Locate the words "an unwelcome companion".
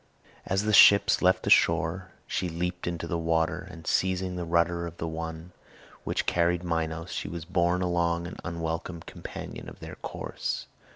8.25-9.69